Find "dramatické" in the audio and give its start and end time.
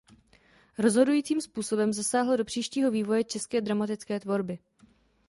3.61-4.19